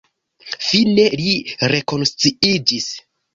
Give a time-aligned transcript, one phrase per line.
[0.67, 1.35] Fine li
[1.73, 2.91] rekonsciiĝis.